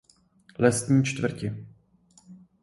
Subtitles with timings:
[0.59, 1.67] Lesní čtvrti.